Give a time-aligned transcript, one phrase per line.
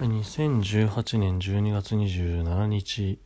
[0.00, 3.18] 2018年12月27日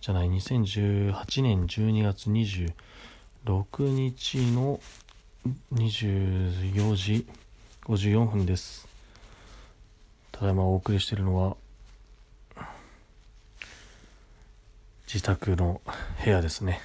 [0.00, 4.80] じゃない、2018年12月26日の
[5.74, 7.26] 24時
[7.84, 8.88] 54分です。
[10.30, 11.56] ただいまお送りしているのは、
[15.06, 15.82] 自宅の
[16.24, 16.80] 部屋ですね。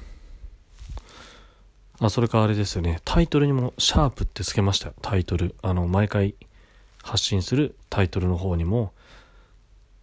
[2.00, 2.98] ー、あそれかあれですよね。
[3.04, 4.92] タイトルにもシャープってつけました。
[5.02, 5.54] タイトル。
[5.62, 6.34] あの毎回
[7.04, 8.92] 発信するタイトルの方にも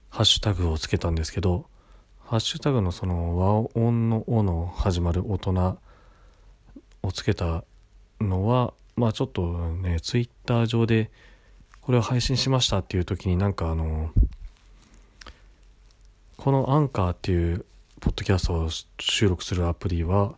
[0.10, 1.66] ハッシュタグをつけたんですけど
[2.26, 5.78] ハッシュタグのその和音の「お」の始まる大人
[7.04, 7.64] をつけた
[8.20, 11.12] のはまあちょっとねツイッター上で
[11.82, 14.12] これを配信しましたっていう時になんかあの
[16.36, 17.66] このアンカーっていう
[18.00, 20.36] ポッドキャストを収録するアプリは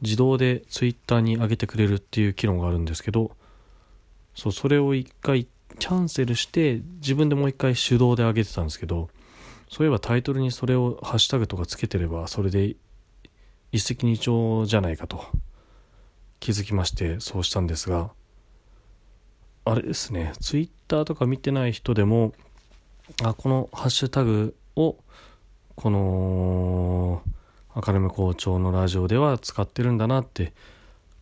[0.00, 3.32] 自動でツイッターに上げてくれるっていう機能があるんですけど
[4.34, 5.46] そうそれを一回
[5.78, 9.08] キャンセルして自分でもう一回手動で上げてたんですけど
[9.68, 12.76] そういえばタイトルにそれをハッシュタグとかつけてればそれで
[13.70, 15.26] 一石二鳥じゃないかと。
[16.40, 18.10] 気づきましてそうしたんですが
[19.64, 22.32] あれですねツイッターとか見てない人でも
[23.22, 24.96] あこのハッシュタグを
[25.74, 27.22] この
[27.74, 30.52] 赤沼校長のラジオでは使ってるんだなって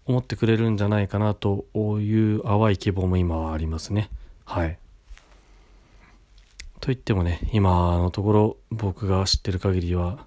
[0.07, 4.09] 思ってくれるんじゃないかなという淡い希望も今はありますね。
[4.45, 4.79] はい。
[6.81, 10.25] と言ってもね今のところ僕が知ってる限りは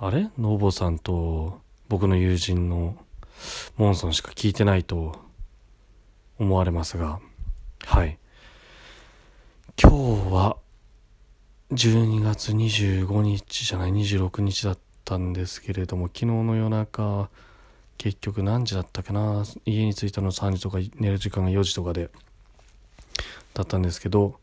[0.00, 0.30] あれ？
[0.36, 2.96] ノーボさんと僕の友人の
[3.76, 5.20] モンソンしか聞いてないと
[6.38, 7.20] 思われますが
[7.84, 8.18] はい。
[9.80, 10.56] 今日は
[11.72, 17.30] 12月25日じゃない26日だったんですけれども昨日の夜中
[17.96, 22.10] 結局何時だったかな家に着いたの3時とか寝る時間が4時とかで
[23.54, 24.34] だったんですけど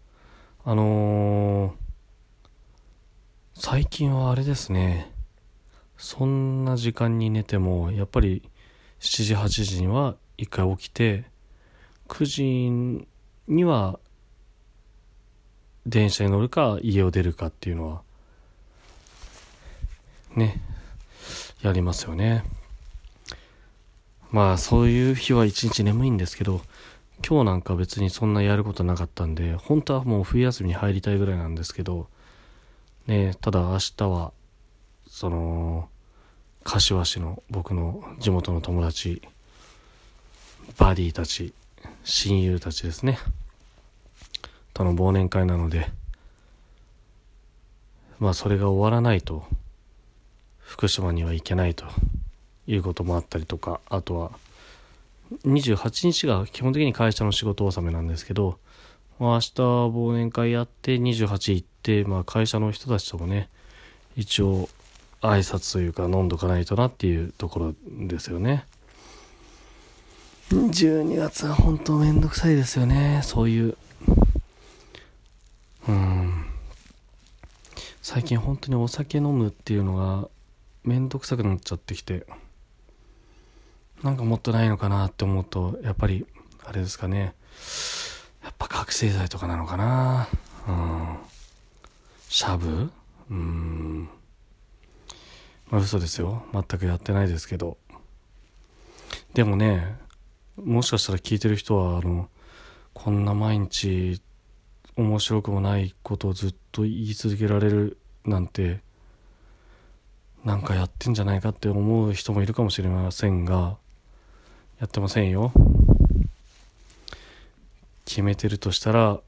[0.66, 1.72] あのー、
[3.54, 5.12] 最近はあれですね。
[6.00, 8.42] そんな時間に寝てもやっぱり
[9.02, 11.26] 7時8時には一回起きて
[12.08, 13.06] 9時
[13.50, 14.00] には
[15.86, 18.02] 電車に乗るか家を出るかっていうのは
[20.38, 20.62] ね
[21.62, 22.46] やりますよね。
[24.31, 26.62] まあそういう日は一日眠いんですけど
[27.28, 32.08] 今日なんか別にそんなやることなかったんで本当はもう冬休みに入りたいぐらいなんですけど
[33.08, 34.31] ねただ明日は
[35.09, 35.90] その
[36.64, 39.22] 柏市の僕の地元の友達
[40.78, 41.52] バディたち
[42.03, 43.18] 親友たちですね。
[44.74, 45.90] との忘年会なので
[48.19, 49.44] まあそれが終わらないと
[50.59, 51.86] 福島には行けないと
[52.68, 54.31] いうこともあったりとかあとは
[55.44, 58.59] 28日が基本的に会社の仕事納めなんですけど、
[59.19, 63.50] まあ、明日忘年会やって28行って、まあ、会社の人たちともね
[64.16, 64.69] 一応
[65.22, 67.74] 挨拶というか飲んどかないとなっていうところ
[68.07, 68.66] ですよね。
[70.50, 73.22] 12月は本当めんどくさいですよね。
[73.24, 73.78] そういう。
[75.88, 76.46] うん。
[78.02, 80.28] 最近本当にお酒飲むっていうのが
[80.84, 82.25] めんどくさくなっちゃってきて。
[84.01, 86.25] なんかもっとないのかなって思うとやっぱり
[86.63, 87.33] あれですかね。
[88.42, 90.30] やっぱ覚醒剤とかなのかな。
[90.68, 91.18] うん。
[92.30, 92.89] シャブ？
[93.30, 94.10] うん。
[95.69, 96.44] まあ嘘ですよ。
[96.54, 97.77] 全くやってないですけど。
[99.33, 99.95] でもね
[100.57, 102.30] もしかしたら聞いてる人はあの
[102.94, 104.21] こんな毎日
[104.95, 108.81] 面白くもないことをずっと言い続けられるなんて
[110.44, 113.77] なんかやってんじゃないかって思う人もいるかもしれませんが
[114.80, 115.51] やってませんよ。
[118.06, 119.19] 決めてるとしたら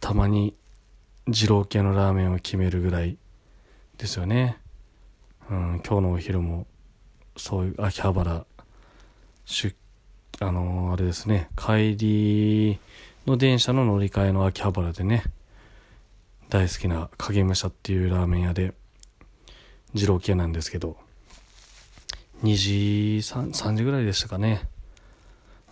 [0.00, 0.54] たまに
[1.26, 3.16] 二郎系のラーメンを決めるぐらい
[3.96, 4.58] ですよね。
[5.50, 6.66] うん今日のお昼も
[7.36, 8.44] そういう秋葉原
[9.46, 9.74] 出
[10.40, 11.48] あのー、あれですね。
[11.56, 12.78] 帰り
[13.26, 15.24] の電車の乗り換えの秋葉原でね。
[16.48, 18.72] 大好きな影武者っていうラーメン屋で
[19.94, 20.96] 二郎系なんですけど。
[22.44, 24.68] 2時 3, 3時ぐらいでしたかね。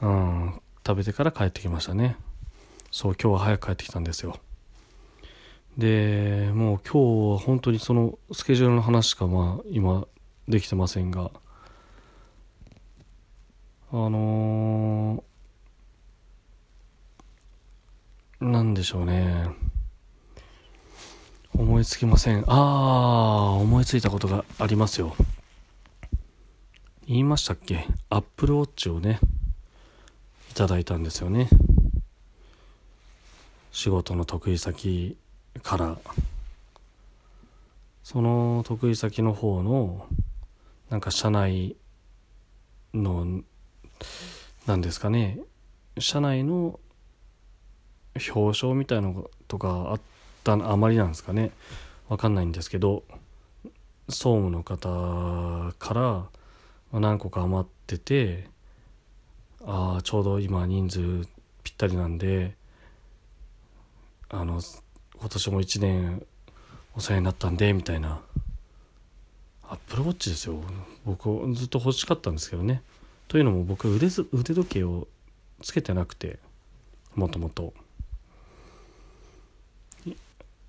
[0.00, 2.16] うん食べてから帰ってきましたね。
[2.90, 4.38] そう今日は早く帰ってきたんですよ。
[5.76, 10.06] でもう今日は本当にそのスケジュールの話しかまあ今
[10.48, 11.30] できてませんが。
[13.92, 19.48] あのー、なんでしょうね。
[21.54, 22.44] 思いつきません。
[22.46, 25.14] ああ思いついたことがありますよ。
[27.06, 27.86] 言いましたっけ？
[28.10, 29.20] アップルウォッチをね
[30.50, 31.48] いただいたんですよね。
[33.72, 35.16] 仕事の得意先
[35.62, 35.98] から。
[38.02, 40.06] その得意先の方の
[40.90, 41.74] なんか社内
[42.94, 43.42] の
[44.64, 45.40] 何ですかね。
[45.98, 46.78] 社内の
[48.14, 50.00] 表彰みたいなのとかあっ
[50.44, 51.50] たあまりなんですかね。
[52.08, 53.02] わかんないんですけど
[54.08, 55.94] 総務の方か
[56.92, 58.46] ら何個か余ってて
[59.64, 61.26] ああちょうど今人数
[61.64, 62.54] ぴったりなんで
[64.28, 64.60] あの
[65.20, 66.26] 今年も1年
[66.94, 68.20] お世話になったんでみたいな。
[69.68, 70.62] アップルウォッチですよ。
[71.04, 72.82] 僕ずっと欲しかったんですけどね。
[73.28, 75.08] というのも僕腕腕時計を
[75.62, 76.38] つけてなくて。
[77.16, 77.72] もともと。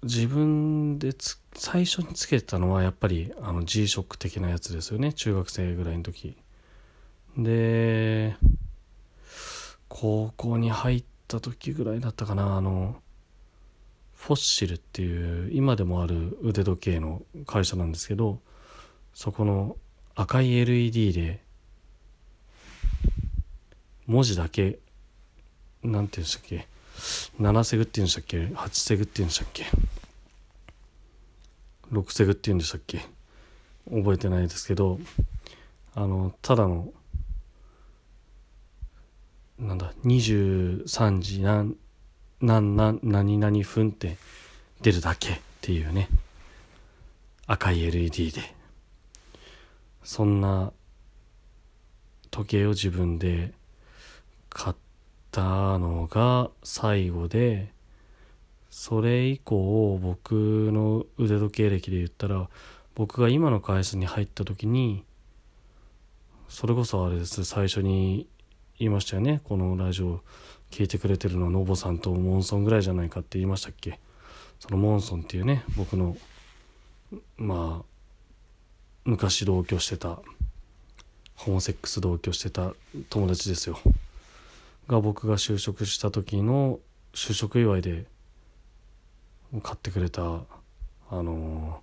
[0.04, 1.12] 自分で
[1.54, 5.12] 最初につけたのはやっぱりあの G ショック的なやつですよね。
[5.12, 6.38] 中学生ぐらいの時。
[7.38, 8.36] で
[9.90, 12.56] 高校に入った時ぐらいだったかな。
[12.56, 13.02] あの
[14.28, 18.42] フォッシルっていう今でもある腕時計の会社なんですけど
[19.14, 19.78] そこの
[20.16, 21.40] 赤い LED で
[24.06, 24.80] 文字だけ
[25.82, 26.68] なんて言うんでしたっけ
[27.40, 29.64] ？7セグって言うんでしたっけ？8セグって言うんでしたっけ
[31.94, 33.00] ？6セグって言うんでしたっけ？
[33.90, 35.00] 覚えてないですけど
[35.96, 36.92] あのただの
[39.58, 41.78] なんだ23時何
[42.42, 44.18] 何何何々分って
[44.82, 46.08] 出るだけっていうね。
[47.48, 48.56] 赤い LED で。
[50.04, 50.72] そんな
[52.30, 53.52] 時計を自分で
[54.50, 54.76] 買っ
[55.32, 57.72] たのが最後で
[58.70, 60.34] それ以降僕
[60.72, 62.48] の腕時計歴で言ったら
[62.96, 65.04] 僕が今の会社に入った時に
[66.48, 68.28] それこそあれです最初に
[68.80, 69.42] 言いましたよね。
[69.44, 70.22] このラジオ
[70.72, 74.00] 聞いてくれてるのはノボさんとモンソンぐらいじゃないかって言いましたっけ？
[74.60, 76.18] そのモンソンっていうね僕の
[77.38, 77.86] まあ
[79.06, 80.20] 昔同居してた
[81.36, 82.74] ホモセックス同居してた
[83.10, 83.80] 友達ですよ。
[84.88, 86.80] が僕が就職した時の
[87.14, 88.06] 就職祝いで
[89.64, 90.44] 買ってくれたあ
[91.12, 91.82] の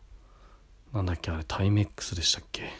[0.92, 2.70] ー、なんだっけあれタイメックスでしたっけ？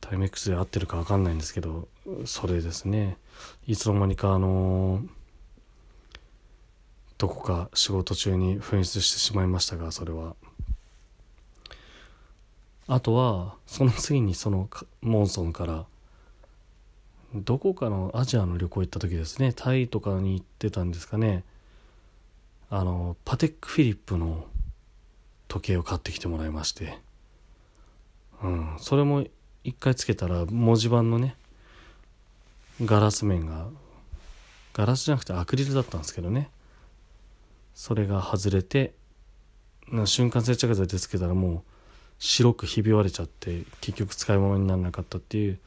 [0.00, 1.88] タイメックスで合ってるか分かんないんですけど
[2.26, 3.16] それですね。
[3.66, 5.08] いつの間にかあのー、
[7.18, 10.36] どこか仕事中に紛失してしまいましたがそれは。
[12.86, 14.68] あとはその次にその
[15.00, 15.86] モンソンから
[17.34, 19.52] どこかのアジアの旅行行った時ですね。
[19.52, 21.42] タイとかに行ってたんですかね。
[22.70, 24.46] あのパテックフィリップの
[25.48, 26.98] 時計を買ってきてもらいまして。
[28.42, 28.76] うん。
[28.78, 29.24] それも
[29.64, 31.36] 一回つけたら文字盤のね
[32.82, 33.68] ガラス面が
[34.72, 36.50] ガラスじゃなくてアクリルだったんですけどね。
[37.74, 38.94] それが外れて
[40.06, 41.62] 瞬間接着剤でつけたらもう
[42.18, 45.58] 白くひび割れちゃって結局使い物にならなかったっていう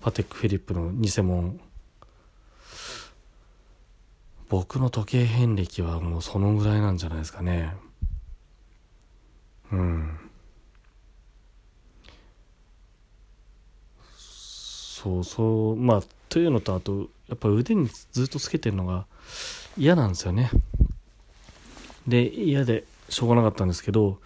[0.00, 1.56] パテック・フィリップの偽物。
[4.48, 7.74] 僕の時計遍歴はもうそのぐらいなんじゃないですかね。
[9.72, 10.18] うん。
[14.16, 16.02] そうそうまあ
[16.32, 19.04] というのとあとやっぱ腕にずっとつけてるのが
[19.76, 20.50] 嫌なんですよね。
[22.08, 24.18] で嫌でしょうがなかったんですけど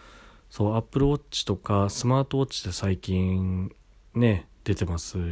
[0.49, 3.75] そうアップルウォッチとかスマートウォッチで最近
[4.15, 5.25] ね出てますよ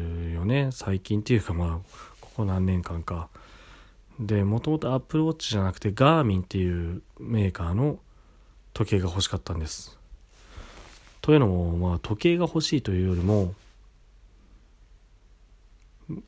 [0.44, 0.70] ね。
[0.72, 1.78] 最近っていうかまあ
[2.20, 3.28] ここ何年間か。
[4.18, 8.00] でもともとアップルウォッチじゃなくてガーミンっていうメーカーの
[8.72, 9.96] 時計が欲しかったんです。
[11.20, 13.54] というのもまあ時計が欲しいというよりも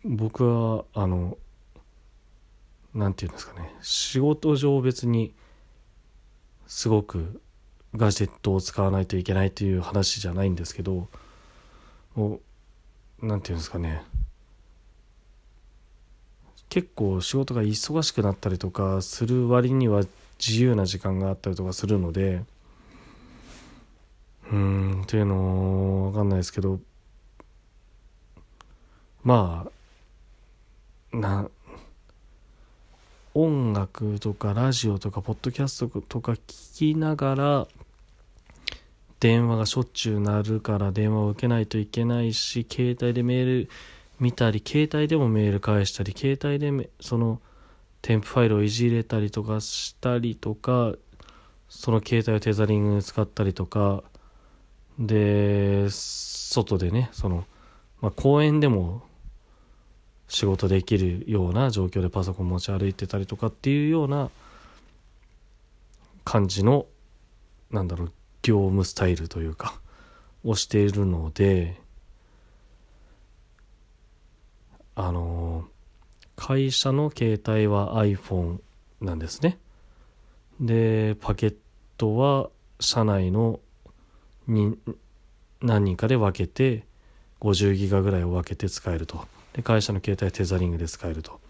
[0.05, 1.37] 僕はあの
[2.95, 3.75] 何て言うんですかね。
[3.83, 5.35] 仕事上別に
[6.67, 7.41] すごく
[7.95, 11.09] ガジェットを使わないといけないという話じゃないんですけど
[12.17, 12.41] 何て
[13.23, 14.03] 言うんですかね。
[16.69, 20.03] 結構仕事が忙しくなったりとかする割には
[20.39, 22.43] 自由な時間があったりとかするので
[24.51, 24.57] うー
[24.99, 26.81] んっていうのわかんないですけど
[29.27, 29.67] ま
[31.13, 31.51] あな
[33.35, 37.67] 音楽とかラジオとかポッドキャストとか聞きながら
[39.19, 43.69] 電話がしょっちゅう鳴るから電話を受けないといけないし携帯でメール
[44.21, 47.41] 見たり携帯でもメール返したり携帯でその
[48.03, 50.93] 添付ファイルをいじれたりとかしたりとか
[51.69, 54.05] その携帯をテザリングに使ったりとか
[55.01, 57.45] で外でねその、
[58.01, 59.03] まあ、公園でも
[60.29, 64.31] 仕事できるような状況でパソコン持ち歩いてたりとかっていうような
[66.25, 66.87] 感じの
[67.71, 69.81] なんだろう業務スタイルというか
[70.45, 71.81] をしているので
[74.95, 75.65] あの
[76.37, 78.59] 会社の携帯は iPhone
[79.01, 79.59] なんですね。
[80.61, 81.57] でパケッ
[81.99, 83.61] トは社内の
[84.47, 84.79] に
[85.61, 86.85] 何人かで分けて
[87.41, 89.27] 50ギガぐらいを分けて使えると。
[89.57, 91.41] で会社の携帯テザリングで使えると。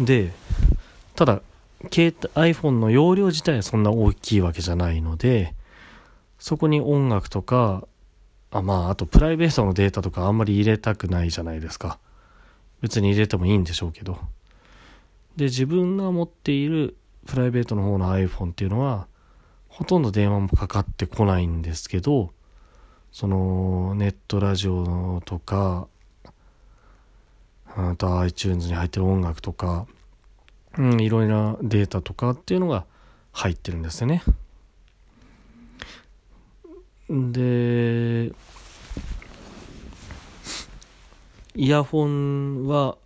[0.00, 0.32] で
[1.14, 1.42] ただ
[1.92, 5.54] 携帯 iPhone の容量自体はそんな大きいわけじゃないので
[6.38, 7.86] そこに音楽とか
[8.50, 11.98] あまああとプライベートのデータとかあんまり入れたくないじゃないですか。
[12.80, 14.18] 別に入れてもいいんでしょうけど。
[15.36, 19.06] で自分が持っているプライベートの方の iPhone っていうのは
[19.68, 22.30] ほとんど電話もかかってこないんですけど
[23.12, 25.88] そのネットラジオとか
[27.76, 29.86] あと iTunes に入ってる音楽とか、
[30.78, 32.84] うん、いろいろなデータとかっていうのが
[33.32, 34.22] 入ってるんですよね。
[37.08, 38.32] で、
[41.54, 42.96] イヤホンは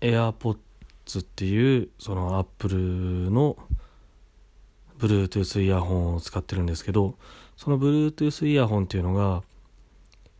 [0.00, 3.56] AirPods っていうその Apple の
[4.98, 7.16] Bluetooth イヤホンを使ってるんですけど
[7.56, 9.42] その Bluetooth イヤホンっていうのが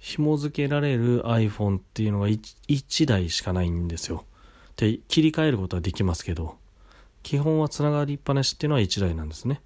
[0.04, 4.26] 紐付けられる iPhone っていうのが 1, 1台しかないんですよ。
[4.76, 6.58] で、切り替えることはできますけど、
[7.22, 9.62] 基本はつながりっぱなしっていうのは1台なんですね。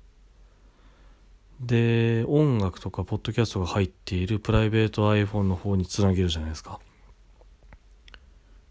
[1.61, 6.79] で、音楽とかポッドキャストが入っているプライベート iPhone の方につなげるじゃないですか。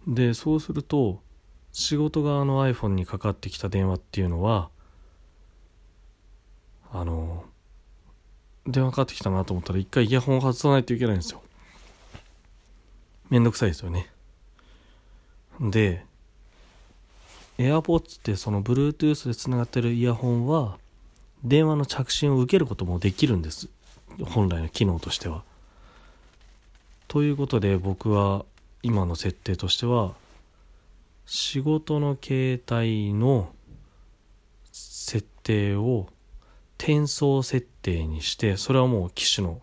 [0.08, 1.20] で、そうすると、
[1.74, 4.70] 仕事側の iPhone にかかってきた電話っていうのは、
[6.94, 7.44] あの、
[8.66, 11.42] 電話かかってきたなと思ったら一回イヤホンを外さないといけないんですよ。
[13.30, 14.10] めんどくさいですよね。
[15.60, 16.06] で、
[17.58, 20.78] AirPods ってその Bluetooth でつながってるイヤホンは
[21.44, 23.70] 電話の着信を受けることもできるんです。
[24.24, 25.44] 本来の機能としては。
[27.08, 28.46] ということで僕は
[28.84, 30.14] 今の設定としては
[31.26, 33.50] 仕事の携帯の
[34.72, 36.08] 設定を
[36.78, 39.62] 転送設定にしてそれはもう機種の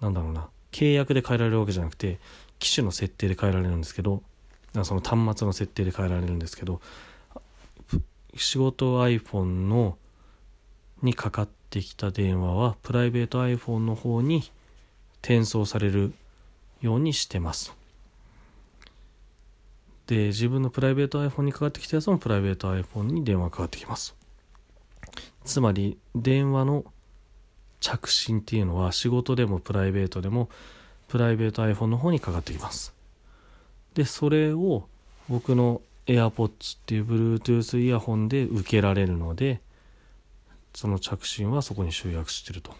[0.00, 2.18] なんだろうな契約で変えられるわけじゃなくて
[2.58, 4.22] 機種の設定で変えられるんですけど
[4.82, 6.80] その端末の設定で変えられるんですけど
[8.36, 9.96] 仕事 iPhone の
[11.02, 14.50] にかかってきた電話はプライベート iPhone の方に
[15.22, 16.12] 転送される
[16.80, 17.74] ようにしてます。
[20.06, 24.16] で自分のプライベート iPhone にかかってきたやつもプライベート iPhone に電話かかってきます。
[25.44, 26.84] つまり電話の
[27.80, 30.48] 着信っていうのは仕事でもプライベートでも
[31.08, 32.94] プライベート iPhone の方にかかってきます。
[33.94, 34.88] で、それを
[35.28, 39.60] 僕の AirPods っていう Bluetooth イヤホンで受けられるので、
[40.74, 42.74] その着信はそこに集約してると。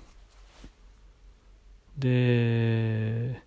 [1.98, 3.42] で、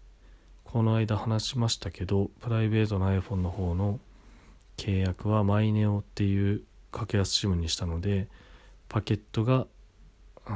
[0.66, 4.00] この間話しましたけど、プライベートの iPhone の方の
[4.78, 8.28] 契約はマイネオっていう格安 SIM にしたので、
[8.90, 9.68] パケットが
[10.48, 10.52] う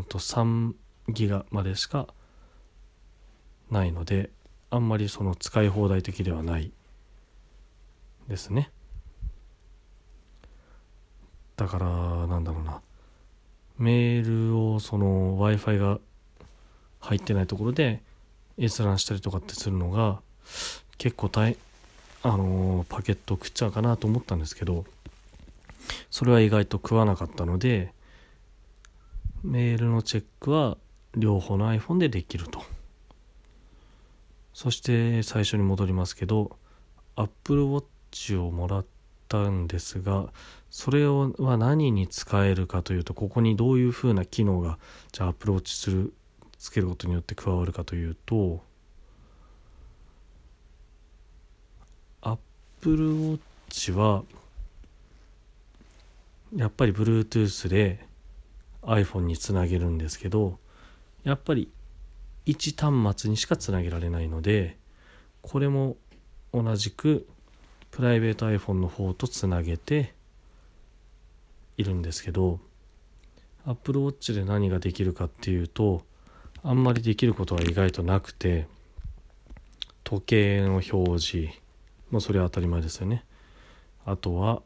[0.00, 0.74] んと3
[1.08, 2.06] ギガまでしか
[3.72, 4.30] ないので
[4.70, 6.70] あんまりその使い放題的ではない。
[8.28, 8.70] ですね。
[11.56, 12.80] だからなんだろうな。
[13.78, 15.98] メールをその w i f i が
[17.00, 18.00] 入ってないところで
[18.58, 20.20] 閲覧したりとかってするのが
[20.98, 21.56] 結構大
[22.22, 24.84] あのー、パケット食っちゃうかなと思ったんですけど
[26.10, 27.92] それは意外と食わなかったので
[29.42, 30.76] メールのチェックは
[31.16, 32.62] 両方の iPhone でできると。
[34.52, 36.58] そして最初に戻りますけど
[37.16, 38.86] Apple Watch をもらっ
[39.28, 40.32] たんですが
[40.70, 44.78] それをは何に使えるかというとここにどういうふうな機能が
[45.12, 46.12] じゃあ Apple Watch する
[46.58, 48.62] つけることによって加わるかというと
[52.20, 53.38] Apple Apple
[53.70, 54.24] Watch は
[56.56, 58.04] やっぱり Bluetooth で
[58.82, 60.58] iPhone につなげるんですけど
[61.22, 61.68] やっぱり
[62.46, 64.76] 1端末にしかつなげられないので
[65.42, 65.96] これも
[66.52, 67.26] 同じく
[67.90, 70.14] プライベート iPhone の方とつなげて
[71.76, 72.58] いるんですけど
[73.66, 76.04] Apple Watch で何ができるかっていうと
[76.64, 78.66] あんまりできることは意外となくて
[80.04, 81.62] 時計の表示
[82.10, 83.24] もうそれは当たり前ですよね。
[84.04, 84.62] あとは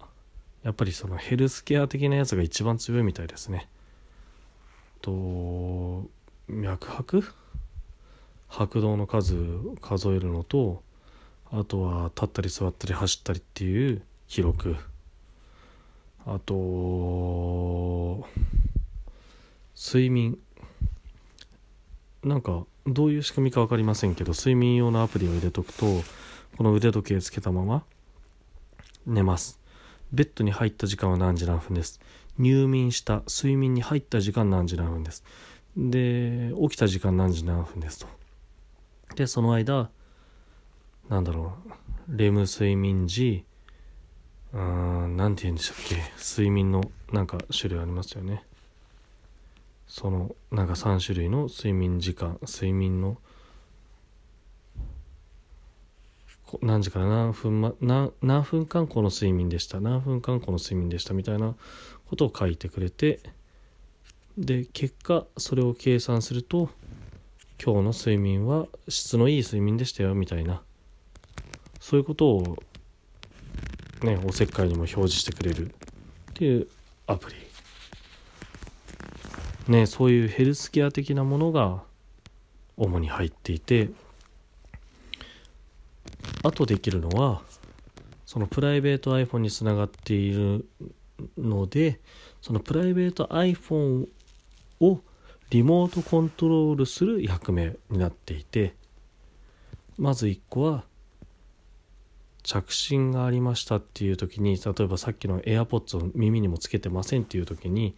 [0.65, 3.69] やっぱりそのヘルスケア的なやつが一番強いみたいですね。
[5.01, 6.05] と
[6.49, 7.23] 脈拍？
[8.49, 9.37] 拍動の数
[9.81, 10.83] 数えるのと
[11.51, 14.77] あとは立ったり座ったり走ったりっていう記録。
[16.27, 18.27] あと
[19.77, 20.39] 睡眠。
[22.25, 26.03] なんかどういう仕組みか分かりませんけど睡眠用のアプリを入れとくと
[26.57, 27.85] この腕時計つけたまま
[29.07, 29.61] 寝ます。
[30.13, 32.01] ベッドに入った時間は何時何分です。
[32.39, 35.23] 入眠した睡眠に入った時間何時何分です。
[35.77, 38.16] で起きた時間何時何分ですと。
[39.17, 39.91] でその間
[41.09, 41.55] なんだろ
[42.09, 43.45] うレム睡眠時
[44.53, 44.61] うー
[45.07, 46.83] ん何て言うんでしたっけ睡眠の
[47.13, 48.45] なんか種類ありますよね。
[49.89, 53.17] そのなんか3種類の睡眠時間睡眠の
[56.61, 59.81] 何時から何分,、ま、何何分間この睡眠でした。
[59.81, 61.15] 何分間この睡眠でした。
[61.15, 61.55] みたいな
[62.07, 63.21] ことを書いてくれて
[64.37, 66.69] で結果それを計算すると
[67.63, 70.63] 今日の睡眠は質のいい睡眠でしたよみたいな。
[71.81, 72.57] そういうことを
[74.03, 75.73] ねおせっかいにも表示してくれるっ
[76.35, 76.69] ていう
[77.07, 77.37] アプリ。
[79.69, 81.83] ねそういうヘルスケア的なものが
[82.77, 83.91] 主に入っていて
[86.43, 87.43] あとできるのは
[88.27, 90.69] そのプライベート iPhone につながっている
[91.39, 92.01] ので
[92.43, 94.07] そのプライベート iPhone
[94.81, 95.01] を
[95.51, 98.75] リモートコントロールする役目になっていて
[99.97, 100.85] まず1個は
[102.43, 107.97] 着信がありましたっていう時に例えばさっきの AirPods を耳にもつけてませんっていう時に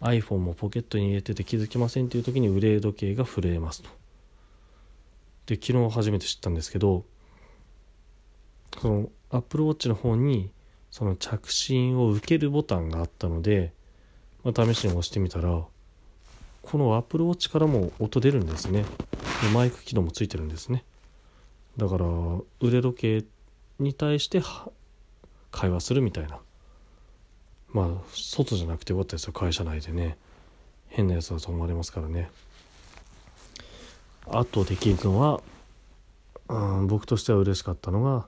[0.00, 3.90] iPhone もポケットに入れてて気づきませんっていう時に腕時計が震えますと。
[5.46, 7.04] で昨日初めて知ったんですけど
[8.80, 10.50] その Apple Watch の方に
[10.90, 13.72] その着信を受けるボタンがあったので、
[14.42, 15.64] まあ、試しに押してみたら
[16.66, 18.84] この Apple Watch からも音出るんですね。
[19.42, 20.84] でマイク機能もついてるんですね。
[21.76, 22.06] だから
[22.60, 23.24] 腕時計
[23.78, 24.42] に対して
[25.50, 26.38] 会話するみたいな。
[27.72, 29.32] まあ外じゃなくてよかったですよ。
[29.32, 30.16] 会社内でね。
[30.88, 32.30] 変なやつだと思われますからね。
[34.26, 35.42] あとできるのは、
[36.48, 38.26] うん、僕としては嬉しかったのが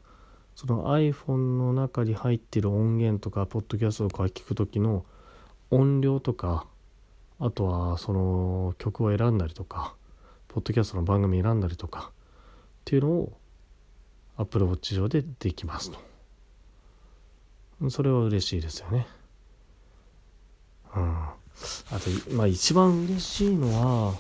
[0.55, 5.05] その iPhone の中に入っている音源とかポッドキャストとか聞く時の
[5.71, 6.67] 音量とか
[7.39, 9.95] あとはその曲を選んだりとか
[10.49, 12.13] ポッドキャストの番組選んだりとかっ
[12.85, 13.39] ていうのを
[14.39, 15.99] Apple Watch 上でできますと。
[17.91, 19.07] それは嬉しいですよね。
[20.95, 21.03] うん。
[21.03, 21.35] あ
[22.01, 24.15] とまあ一番嬉しいのは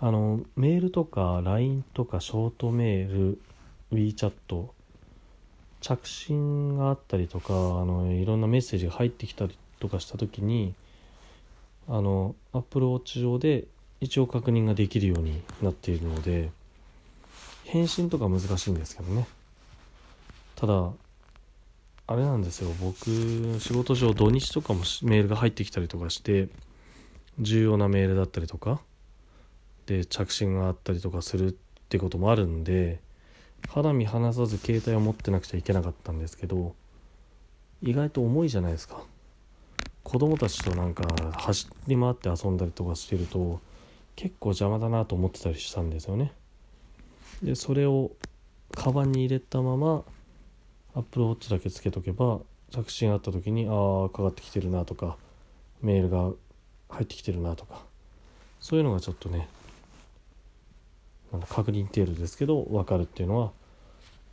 [0.00, 3.40] あのメールとか LINE とかショートメール
[3.92, 4.66] WeChat
[5.80, 10.74] 着信があったりとかあのいろんなメッセージが入ってきたりとかした時に
[11.88, 13.64] あの Apple Watch 上で
[14.00, 16.50] 一応確認ができるようになっているので
[17.64, 19.26] 返信とか難しいんですけどね。
[20.54, 20.92] ただ
[22.06, 22.70] あれなんですよ。
[22.80, 26.48] 僕仕事上土日とかもメールが入ってきたりとかして
[27.40, 28.80] 重要なメールだったりとか
[29.86, 31.54] で着信があったりとかするっ
[31.88, 33.00] てこともあるんで
[33.68, 36.74] 肌身離さず携帯を持ってなくちゃいけなかったんですけど
[37.82, 39.02] 意外と重いじゃないですか。
[40.04, 41.04] 子供たちとなんか
[41.38, 43.60] 走り回って遊んだりとかしてると
[44.16, 46.32] 結構邪魔だなと思ってたりしたんですよね。
[47.42, 48.12] でそれを
[48.74, 50.04] カバンに入れたまま
[50.94, 55.16] アップルウォッチだけつけとけば着信あった時にああかかってきてるなとか
[55.82, 56.30] メールが
[56.88, 57.82] 入ってきてるなとか
[58.60, 59.48] そういうのがちょっとね
[61.48, 63.52] 確認程度ですけど分かるっていうのは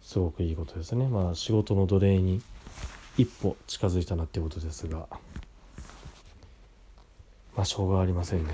[0.02, 1.08] すごくいいことですね。
[1.08, 2.42] まあ仕事の奴隷に
[3.18, 5.08] 一歩近づいたなってことですが。
[7.60, 8.54] まあしょうがありませんね。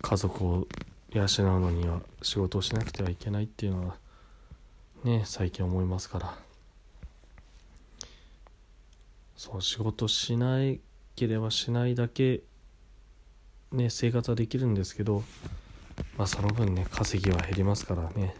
[0.00, 0.68] 家族を
[1.10, 1.26] 養う
[1.60, 3.96] のには仕事をしなくてはいけないっていうのは
[5.02, 6.38] ね最近思いますから。
[9.36, 10.58] そう仕事しな
[11.16, 12.42] ければしないだけ
[13.72, 15.24] ね生活はできるんですけど
[16.16, 18.36] まあその分ね稼ぎは減りますからね。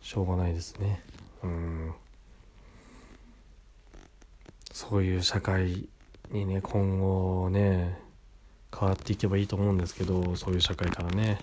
[0.00, 1.02] しょうがないですね。
[1.42, 1.92] うん。
[4.70, 5.88] そういう社会
[6.30, 8.09] にね今後ね
[8.78, 11.40] 変わっていけばいいと思うんですけどそういう社会からね。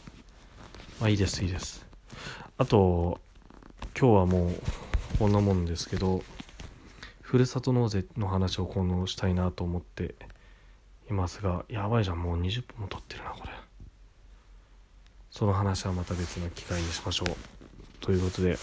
[1.00, 1.86] まあいいですいいです。
[2.58, 3.20] あと
[4.00, 6.24] 今日はもうこんなもんですけど
[7.22, 10.16] ふるさと納税の話を今度したいなと思って
[11.10, 13.52] いますがやばいじゃんもう20分も撮ってるなこれ。
[15.30, 17.36] その話はまた別の機会にしましょう。
[18.00, 18.58] ということで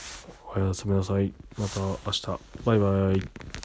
[0.56, 1.32] おやすみなさい。
[1.58, 2.26] また明日。
[2.64, 3.63] バイバイ。